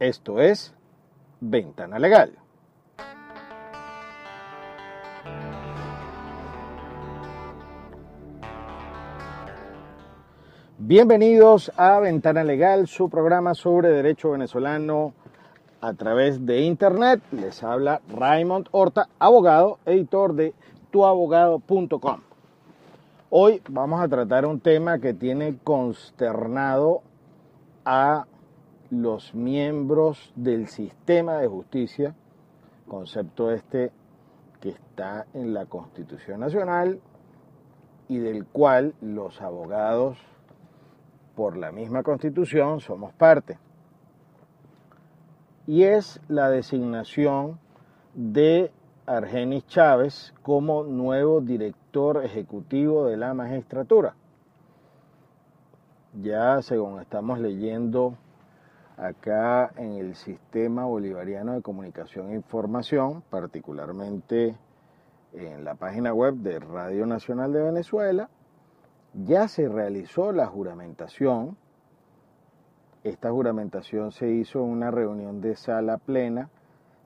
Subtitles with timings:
[0.00, 0.74] Esto es
[1.40, 2.32] Ventana Legal.
[10.78, 15.14] Bienvenidos a Ventana Legal, su programa sobre derecho venezolano
[15.80, 17.22] a través de Internet.
[17.30, 20.54] Les habla Raymond Horta, abogado, editor de
[20.90, 22.20] tuabogado.com.
[23.30, 27.02] Hoy vamos a tratar un tema que tiene consternado
[27.84, 28.26] a
[29.02, 32.14] los miembros del sistema de justicia,
[32.88, 33.90] concepto este
[34.60, 37.00] que está en la Constitución Nacional
[38.08, 40.18] y del cual los abogados
[41.34, 43.58] por la misma Constitución somos parte.
[45.66, 47.58] Y es la designación
[48.14, 48.70] de
[49.06, 54.14] Argenis Chávez como nuevo director ejecutivo de la magistratura.
[56.22, 58.16] Ya según estamos leyendo
[58.96, 64.56] acá en el sistema bolivariano de comunicación e información, particularmente
[65.32, 68.28] en la página web de Radio Nacional de Venezuela,
[69.14, 71.56] ya se realizó la juramentación.
[73.02, 76.50] Esta juramentación se hizo en una reunión de sala plena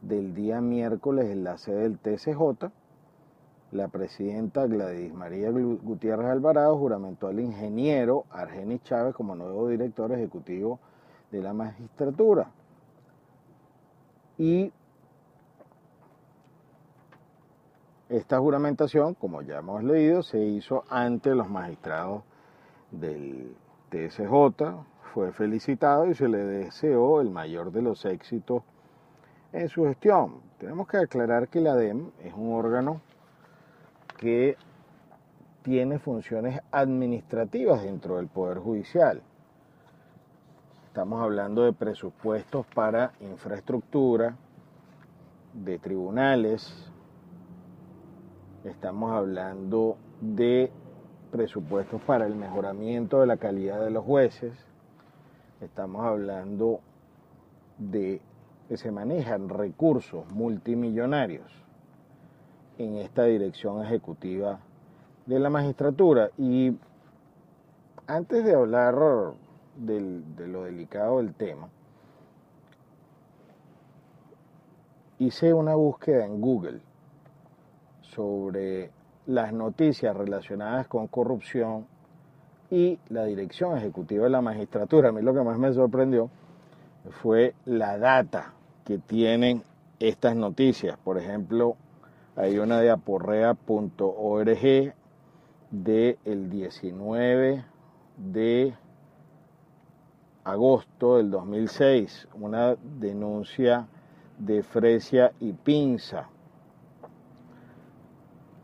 [0.00, 2.70] del día miércoles en la sede del TCJ,
[3.70, 10.80] la presidenta Gladys María Gutiérrez Alvarado juramentó al ingeniero Argenis Chávez como nuevo director ejecutivo
[11.30, 12.50] de la magistratura.
[14.38, 14.72] Y
[18.08, 22.22] esta juramentación, como ya hemos leído, se hizo ante los magistrados
[22.90, 23.54] del
[23.90, 24.30] TSJ,
[25.12, 28.62] fue felicitado y se le deseó el mayor de los éxitos
[29.52, 30.40] en su gestión.
[30.58, 33.00] Tenemos que aclarar que la DEM es un órgano
[34.16, 34.56] que
[35.62, 39.22] tiene funciones administrativas dentro del Poder Judicial.
[40.88, 44.34] Estamos hablando de presupuestos para infraestructura,
[45.52, 46.90] de tribunales,
[48.64, 50.72] estamos hablando de
[51.30, 54.54] presupuestos para el mejoramiento de la calidad de los jueces,
[55.60, 56.80] estamos hablando
[57.76, 58.22] de
[58.68, 61.52] que se manejan recursos multimillonarios
[62.78, 64.58] en esta dirección ejecutiva
[65.26, 66.30] de la magistratura.
[66.38, 66.76] Y
[68.06, 68.94] antes de hablar
[69.78, 71.68] de lo delicado del tema,
[75.18, 76.80] hice una búsqueda en Google
[78.00, 78.90] sobre
[79.26, 81.86] las noticias relacionadas con corrupción
[82.70, 85.08] y la dirección ejecutiva de la magistratura.
[85.08, 86.30] A mí lo que más me sorprendió
[87.22, 88.52] fue la data
[88.84, 89.62] que tienen
[89.98, 90.96] estas noticias.
[90.98, 91.76] Por ejemplo,
[92.36, 94.94] hay una de aporrea.org
[95.70, 97.64] del el 19
[98.16, 98.74] de
[100.48, 103.86] agosto del 2006, una denuncia
[104.38, 106.28] de Fresia y Pinza,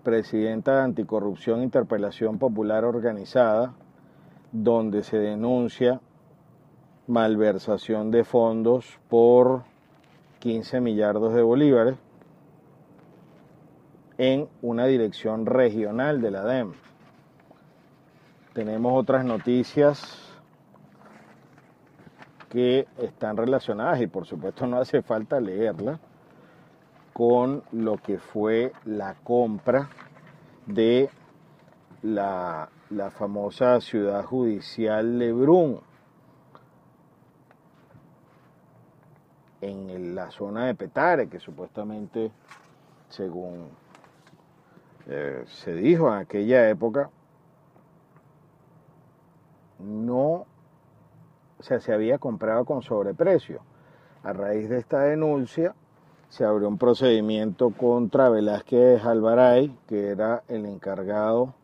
[0.03, 3.75] presidenta de Anticorrupción e Interpelación Popular Organizada,
[4.50, 6.00] donde se denuncia
[7.06, 9.65] malversación de fondos por
[10.39, 11.97] 15 millardos de bolívares
[14.16, 16.72] en una dirección regional de la DEM.
[18.55, 20.34] Tenemos otras noticias
[22.54, 25.98] que están relacionadas y por supuesto no hace falta leerlas
[27.12, 29.91] con lo que fue la compra
[30.65, 31.10] de
[32.03, 35.81] la, la famosa ciudad judicial Lebrun
[39.60, 42.31] en la zona de Petare, que supuestamente,
[43.09, 43.66] según
[45.09, 47.10] eh, se dijo en aquella época,
[49.81, 50.47] no,
[51.65, 53.61] sea, se había comprado con sobreprecio.
[54.23, 55.75] A raíz de esta denuncia,
[56.29, 61.55] se abrió un procedimiento contra Velázquez Alvaray, que era el encargado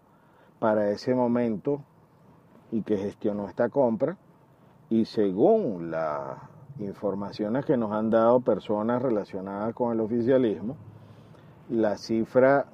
[0.58, 1.82] para ese momento
[2.70, 4.16] y que gestionó esta compra.
[4.88, 10.76] Y según la informaciones que nos han dado personas relacionadas con el oficialismo,
[11.68, 12.66] la cifra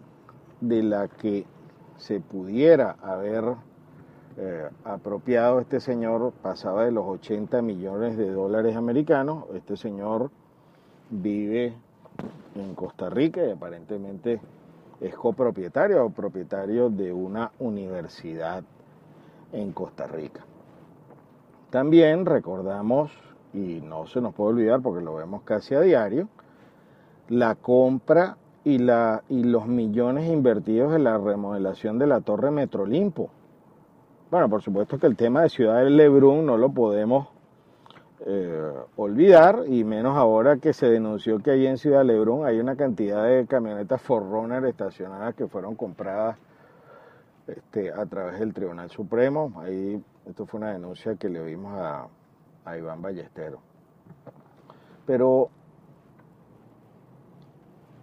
[0.60, 1.46] de la que
[1.96, 3.56] se pudiera haber
[4.38, 9.44] eh, apropiado este señor pasaba de los 80 millones de dólares americanos.
[9.54, 10.30] Este señor
[11.10, 11.74] vive
[12.54, 14.40] en Costa Rica y aparentemente
[15.00, 18.62] es copropietario o propietario de una universidad
[19.52, 20.44] en Costa Rica.
[21.70, 23.10] También recordamos
[23.52, 26.28] y no se nos puede olvidar porque lo vemos casi a diario,
[27.28, 33.30] la compra y, la, y los millones invertidos en la remodelación de la Torre Metrolimpo.
[34.28, 37.28] Bueno, por supuesto que el tema de Ciudad del Lebrun no lo podemos
[38.26, 42.74] eh, olvidar, y menos ahora que se denunció que ahí en Ciudad Lebrón hay una
[42.74, 46.36] cantidad de camionetas Forerunner estacionadas que fueron compradas
[47.46, 49.52] este, a través del Tribunal Supremo.
[49.60, 52.08] Ahí, esto fue una denuncia que le oímos a,
[52.64, 53.60] a Iván Ballestero.
[55.06, 55.50] Pero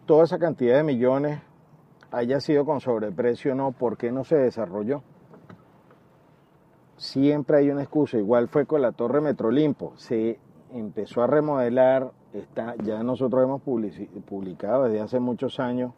[0.06, 1.42] toda esa cantidad de millones
[2.12, 5.04] haya sido con sobreprecio o no, ¿por qué no se desarrolló?
[7.04, 8.18] Siempre hay una excusa.
[8.18, 9.94] Igual fue con la Torre Metrolimpo.
[9.98, 10.40] Se
[10.74, 15.92] empezó a remodelar, está, ya nosotros hemos publicado desde hace muchos años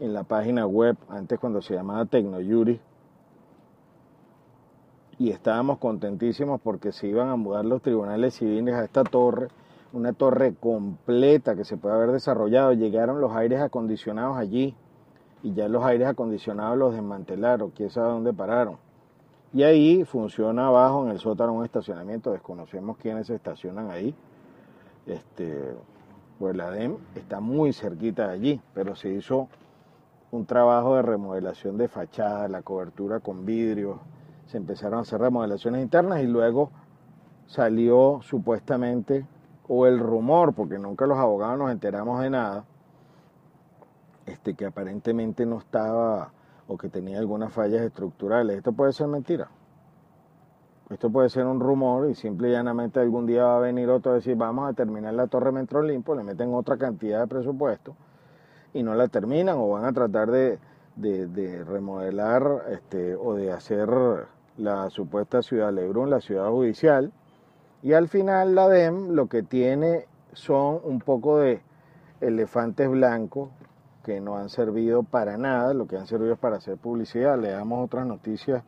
[0.00, 2.80] en la página web, antes cuando se llamaba Tecnoyuri,
[5.18, 9.48] y estábamos contentísimos porque se iban a mudar los tribunales civiles a esta torre,
[9.92, 12.72] una torre completa que se puede haber desarrollado.
[12.72, 14.74] Llegaron los aires acondicionados allí
[15.42, 18.78] y ya los aires acondicionados los desmantelaron, quién sabe dónde pararon
[19.52, 24.14] y ahí funciona abajo en el sótano un estacionamiento, desconocemos quiénes se estacionan ahí.
[25.06, 25.74] Este,
[26.38, 29.48] pues la DEM está muy cerquita de allí, pero se hizo
[30.30, 34.00] un trabajo de remodelación de fachada, la cobertura con vidrio,
[34.46, 36.70] se empezaron a hacer remodelaciones internas y luego
[37.46, 39.26] salió supuestamente,
[39.66, 42.64] o el rumor, porque nunca los abogados nos enteramos de nada,
[44.26, 46.32] este, que aparentemente no estaba
[46.70, 48.58] o que tenía algunas fallas estructurales.
[48.58, 49.48] Esto puede ser mentira.
[50.88, 54.12] Esto puede ser un rumor y simple y llanamente algún día va a venir otro
[54.12, 57.96] a decir vamos a terminar la torre Metro Limpo, le meten otra cantidad de presupuesto
[58.72, 60.58] y no la terminan o van a tratar de,
[61.64, 63.88] remodelar este, o de hacer
[64.56, 67.12] la supuesta ciudad Lebrun, la ciudad judicial.
[67.82, 71.62] Y al final la DEM lo que tiene son un poco de
[72.20, 73.50] elefantes blancos
[74.02, 77.38] que no han servido para nada, lo que han servido es para hacer publicidad.
[77.38, 78.62] Le damos otras noticias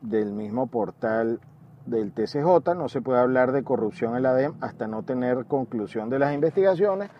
[0.00, 1.40] del mismo portal
[1.86, 6.08] del TCJ, no se puede hablar de corrupción en la DEM hasta no tener conclusión
[6.08, 7.10] de las investigaciones.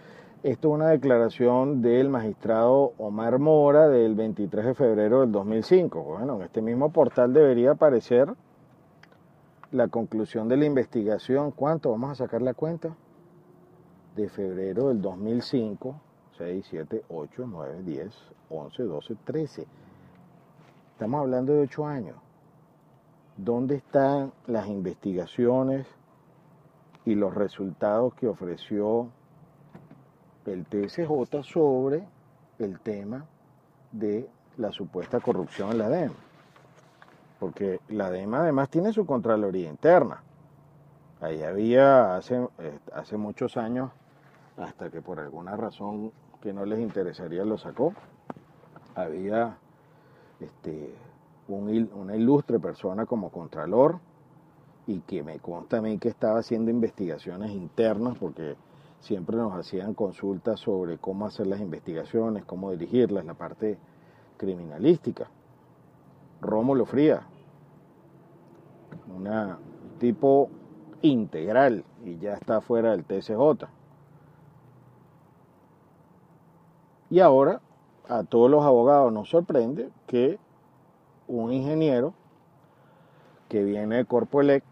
[0.42, 6.02] Esto es una declaración del magistrado Omar Mora del 23 de febrero del 2005.
[6.02, 8.28] Bueno, en este mismo portal debería aparecer
[9.72, 11.50] la conclusión de la investigación.
[11.50, 11.90] ¿Cuánto?
[11.90, 12.94] Vamos a sacar la cuenta.
[14.16, 15.96] De febrero del 2005
[16.38, 18.14] 6, 7, 8, 9, 10,
[18.50, 19.66] 11, 12, 13.
[20.92, 22.16] Estamos hablando de 8 años.
[23.36, 25.86] ¿Dónde están las investigaciones
[27.04, 29.08] y los resultados que ofreció
[30.46, 32.06] el TSJ sobre
[32.58, 33.26] el tema
[33.92, 36.12] de la supuesta corrupción en la DEM?
[37.40, 40.22] Porque la DEM además tiene su Contraloría interna.
[41.20, 43.90] Ahí había hace, eh, hace muchos años,
[44.56, 46.12] hasta que por alguna razón
[46.44, 47.94] que no les interesaría lo sacó.
[48.94, 49.56] Había
[50.38, 50.94] este,
[51.48, 53.98] una ilustre persona como Contralor
[54.86, 58.56] y que me consta a mí que estaba haciendo investigaciones internas porque
[59.00, 63.78] siempre nos hacían consultas sobre cómo hacer las investigaciones, cómo dirigirlas, la parte
[64.36, 65.30] criminalística.
[66.42, 67.22] Rómulo Fría,
[69.16, 69.26] un
[69.98, 70.50] tipo
[71.00, 73.66] integral y ya está fuera del TSJ.
[77.14, 77.60] Y ahora
[78.08, 80.36] a todos los abogados nos sorprende que
[81.28, 82.12] un ingeniero
[83.48, 84.64] que viene de Corpoelec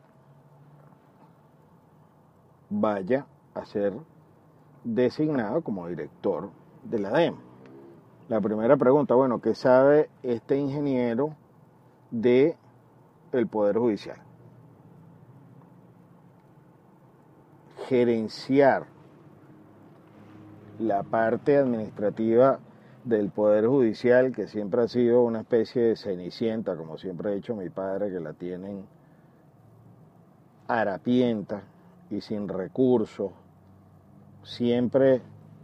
[2.68, 3.92] vaya a ser
[4.82, 6.50] designado como director
[6.82, 7.36] de la DEM.
[8.28, 11.36] La primera pregunta, bueno, ¿qué sabe este ingeniero
[12.10, 12.56] de
[13.30, 14.18] el Poder Judicial?
[17.86, 18.91] Gerenciar
[20.78, 22.58] la parte administrativa
[23.04, 27.54] del Poder Judicial, que siempre ha sido una especie de cenicienta, como siempre ha dicho
[27.56, 28.84] mi padre, que la tienen
[30.68, 31.62] harapienta
[32.10, 33.32] y sin recursos,
[34.42, 35.20] siempre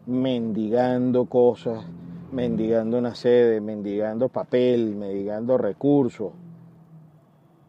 [0.06, 1.84] mendigando cosas,
[2.32, 6.32] mendigando una sede, mendigando papel, mendigando recursos.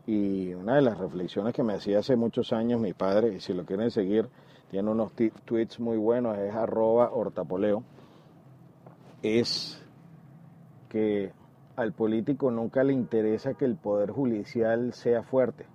[0.08, 3.54] Y una de las reflexiones que me hacía hace muchos años mi padre, y si
[3.54, 4.28] lo quieren seguir,
[4.70, 5.14] tiene unos
[5.46, 7.84] tweets muy buenos, es arroba hortapoleo,
[9.24, 9.84] es
[10.90, 11.32] que
[11.76, 15.66] al político nunca le interesa que el poder judicial sea fuerte.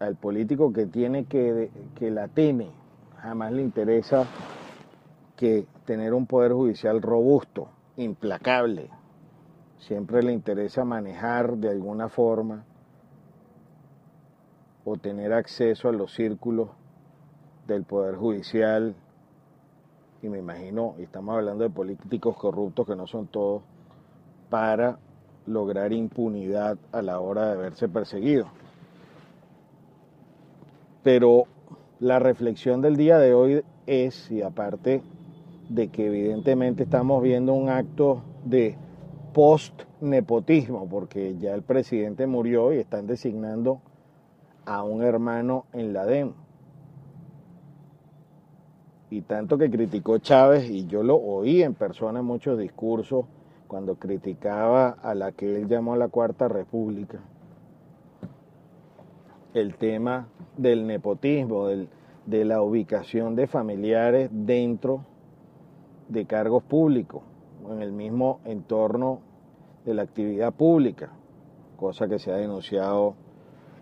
[0.00, 2.70] Al político que tiene que, que la teme,
[3.18, 4.26] jamás le interesa
[5.36, 8.90] que tener un poder judicial robusto, implacable.
[9.78, 12.64] Siempre le interesa manejar de alguna forma
[14.84, 16.70] o tener acceso a los círculos
[17.74, 18.94] del Poder Judicial,
[20.22, 23.62] y me imagino, y estamos hablando de políticos corruptos que no son todos,
[24.50, 24.98] para
[25.46, 28.46] lograr impunidad a la hora de verse perseguido.
[31.02, 31.44] Pero
[32.00, 35.02] la reflexión del día de hoy es, y aparte
[35.68, 38.76] de que evidentemente estamos viendo un acto de
[39.32, 43.80] post-nepotismo, porque ya el presidente murió y están designando
[44.66, 46.32] a un hermano en la DEM.
[49.10, 53.26] Y tanto que criticó Chávez, y yo lo oí en persona en muchos discursos,
[53.66, 57.18] cuando criticaba a la que él llamó la Cuarta República,
[59.52, 65.04] el tema del nepotismo, de la ubicación de familiares dentro
[66.08, 67.22] de cargos públicos,
[67.68, 69.20] en el mismo entorno
[69.84, 71.10] de la actividad pública,
[71.76, 73.14] cosa que se ha denunciado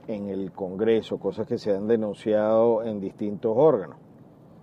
[0.06, 4.08] en el Congreso, cosas que se han denunciado en distintos órganos.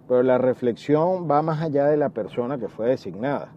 [0.08, 3.54] Pero la reflexión va más allá de la persona que fue designada.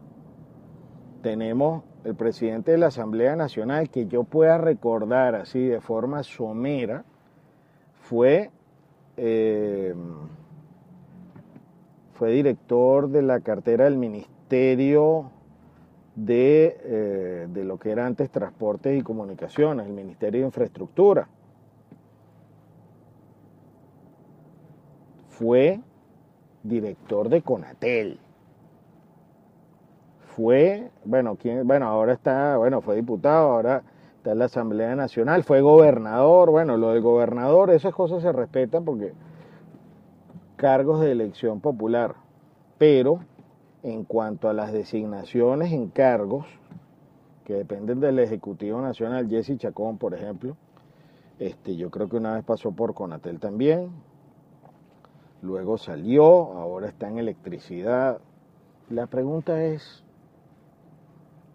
[1.22, 7.04] Tenemos el presidente de la Asamblea Nacional que yo pueda recordar así de forma somera,
[8.00, 8.50] fue,
[9.16, 9.94] eh,
[12.14, 15.30] fue director de la cartera del Ministerio
[16.14, 21.28] de, eh, de lo que era antes Transportes y Comunicaciones, el Ministerio de Infraestructura.
[25.28, 25.80] Fue
[26.62, 28.18] director de Conatel.
[30.36, 31.66] Fue, bueno, ¿quién?
[31.66, 33.82] bueno, ahora está, bueno, fue diputado, ahora
[34.16, 38.84] está en la Asamblea Nacional, fue gobernador, bueno, lo del gobernador, esas cosas se respetan
[38.84, 39.12] porque
[40.56, 42.14] cargos de elección popular,
[42.78, 43.20] pero
[43.82, 46.46] en cuanto a las designaciones en cargos
[47.44, 50.56] que dependen del Ejecutivo Nacional, Jesse Chacón, por ejemplo,
[51.38, 53.90] este, yo creo que una vez pasó por Conatel también,
[55.42, 58.18] luego salió, ahora está en electricidad.
[58.90, 60.02] La pregunta es,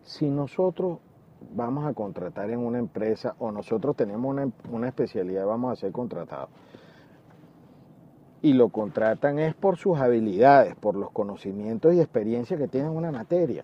[0.04, 1.00] si nosotros
[1.56, 4.36] vamos a contratar en una empresa o nosotros tenemos
[4.70, 6.50] una, especialidad, vamos a ser contratados.
[8.42, 12.98] Y lo contratan es por sus habilidades, por los conocimientos y experiencia que tienen en
[12.98, 13.63] una materia.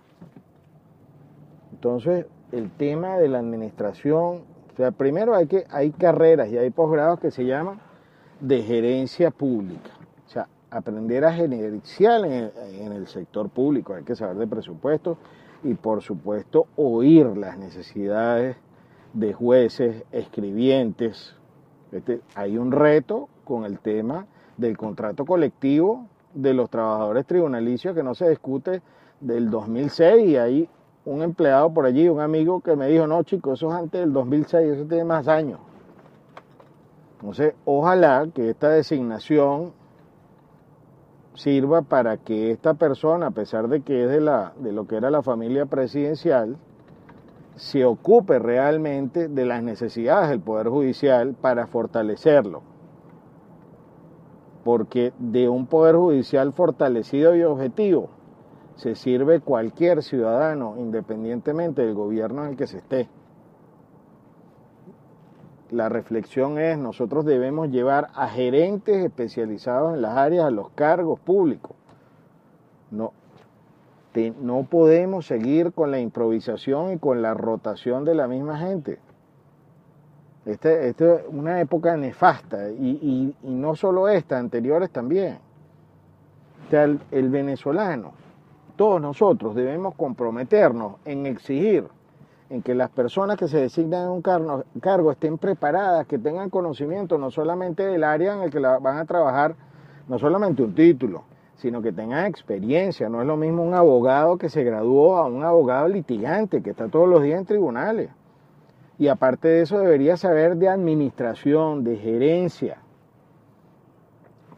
[1.72, 6.70] Entonces, el tema de la administración, o sea, primero hay que hay carreras y hay
[6.70, 7.80] posgrados que se llaman
[8.40, 9.99] de gerencia pública
[10.72, 15.18] aprender a gerenciar en el, sector público, hay que saber de presupuesto
[15.64, 18.56] y por supuesto oír las necesidades
[19.14, 21.36] de jueces, escribientes.
[21.92, 28.04] Este, hay un reto con el tema del contrato colectivo de los trabajadores tribunalicios que
[28.04, 28.82] no se discute
[29.20, 30.70] del 2006 y hay
[31.06, 34.14] un empleado por allí, un amigo que me dijo, no chicos, eso es antes del
[34.14, 35.60] 2006, eso tiene más años.
[37.20, 39.74] Entonces, ojalá que esta designación
[41.40, 44.98] sirva para que esta persona, a pesar de que es de, la, de lo que
[44.98, 46.58] era la familia presidencial,
[47.56, 52.62] se ocupe realmente de las necesidades del Poder Judicial para fortalecerlo.
[54.66, 58.10] Porque de un Poder Judicial fortalecido y objetivo
[58.76, 63.10] se sirve cualquier ciudadano, independientemente del gobierno en el que se esté
[65.72, 71.20] la reflexión es, nosotros debemos llevar a gerentes especializados en las áreas a los cargos
[71.20, 71.76] públicos.
[72.92, 73.14] No,
[74.42, 79.00] no podemos seguir con la improvisación y con la rotación de la misma gente.
[80.46, 85.38] Esta este es una época nefasta y, no solo esta, anteriores también.
[86.72, 88.14] el venezolano,
[88.76, 91.88] todos nosotros debemos comprometernos en exigir
[92.50, 97.18] en que las personas que se designan en un cargo, estén preparadas, que tengan conocimiento
[97.18, 99.56] no solamente del área en el que van a trabajar,
[100.08, 101.24] no solamente un título,
[101.58, 103.08] sino que tengan experiencia.
[103.08, 106.88] No es lo mismo un abogado que se graduó a un abogado litigante que está
[106.88, 108.10] todos los días en tribunales.
[108.98, 112.80] Y aparte de eso debería saber de administración, de gerencia,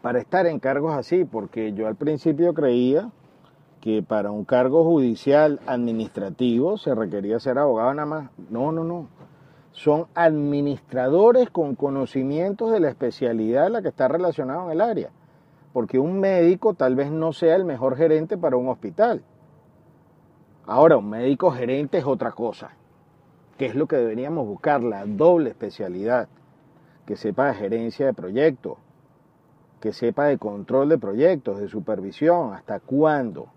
[0.02, 3.12] para estar en cargos así, porque yo al principio creía
[3.82, 8.30] que para un cargo judicial administrativo se requería ser abogado nada más.
[8.52, 9.08] No, no, no.
[9.72, 15.10] Son administradores con conocimientos de la especialidad en la que está relacionado en el área.
[15.74, 19.24] Porque un médico tal vez no sea el mejor gerente para un hospital.
[20.68, 22.72] Ahora, un médico gerente es otra cosa.
[23.58, 24.84] ¿Qué es lo que deberíamos buscar?
[24.84, 26.28] La doble especialidad.
[27.08, 28.78] Que sepa de gerencia de proyectos,
[29.80, 33.48] que sepa de control de proyectos, de supervisión, hasta cuándo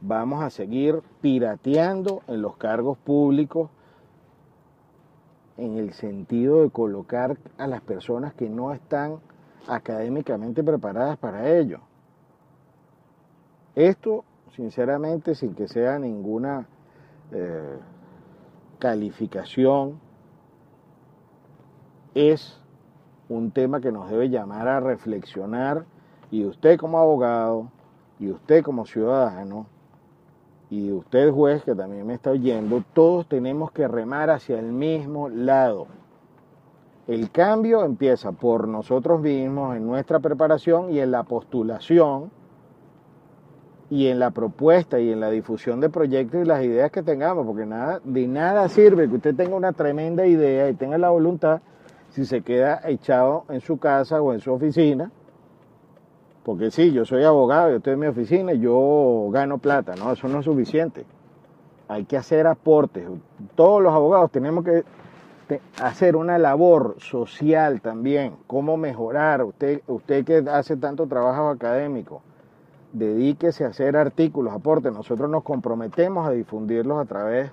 [0.00, 3.70] vamos a seguir pirateando en los cargos públicos
[5.56, 9.18] en el sentido de colocar a las personas que no están
[9.66, 11.80] académicamente preparadas para ello.
[13.74, 14.24] Esto,
[14.54, 16.66] sinceramente, sin que sea ninguna
[17.32, 17.78] eh,
[18.78, 20.00] calificación,
[22.14, 22.60] es
[23.28, 25.84] un tema que nos debe llamar a reflexionar
[26.30, 27.70] y usted como abogado
[28.18, 29.66] y usted como ciudadano
[30.70, 35.28] y usted juez que también me está oyendo, todos tenemos que remar hacia el mismo
[35.28, 35.86] lado.
[37.06, 42.30] El cambio empieza por nosotros mismos, en nuestra preparación y en la postulación
[43.88, 47.46] y en la propuesta y en la difusión de proyectos y las ideas que tengamos,
[47.46, 51.62] porque nada, de nada sirve que usted tenga una tremenda idea y tenga la voluntad
[52.10, 55.10] si se queda echado en su casa o en su oficina,
[56.48, 60.12] porque sí, yo soy abogado, yo estoy en mi oficina y yo gano plata, no,
[60.12, 61.04] eso no es suficiente.
[61.88, 63.06] Hay que hacer aportes.
[63.54, 64.82] Todos los abogados tenemos que
[65.78, 69.44] hacer una labor social también, cómo mejorar.
[69.44, 72.22] Usted, usted que hace tanto trabajo académico,
[72.94, 74.90] dedíquese a hacer artículos, aportes.
[74.90, 77.50] Nosotros nos comprometemos a difundirlos a través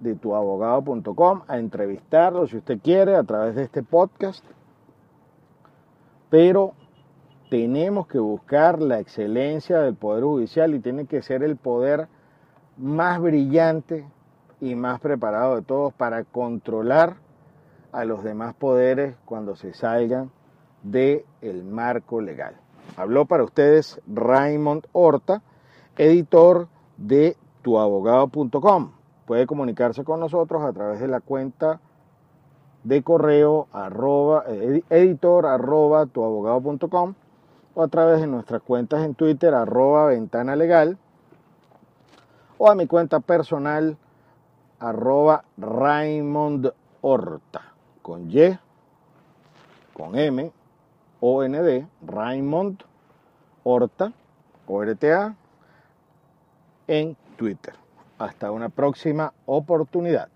[0.00, 4.44] de tuabogado.com, a entrevistarlos si usted quiere a través de este podcast.
[6.28, 6.74] Pero
[7.48, 12.08] tenemos que buscar la excelencia del Poder Judicial y tiene que ser el poder
[12.76, 14.06] más brillante
[14.60, 17.16] y más preparado de todos para controlar
[17.92, 20.30] a los demás poderes cuando se salgan
[20.82, 22.56] del el marco legal.
[22.96, 25.42] Habló para ustedes Raymond Horta,
[25.96, 28.92] editor de tuabogado.com.
[29.26, 31.80] Puede comunicarse con nosotros a través de la cuenta
[32.84, 34.44] de correo arroba,
[34.90, 37.14] editor arroba tuabogado.com
[37.76, 40.98] o a través de nuestras cuentas en Twitter arroba ventana legal
[42.58, 43.96] o a mi cuenta personal
[44.80, 48.56] arroba Raymond Horta con Y,
[49.92, 50.52] con M,
[51.18, 52.80] O N D, Raymond
[53.64, 54.12] Horta,
[54.68, 55.34] ORTA,
[56.86, 57.74] en Twitter.
[58.16, 60.28] Hasta una próxima oportunidad.